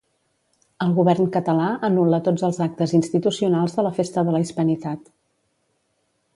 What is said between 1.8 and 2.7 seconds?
anul·la tots els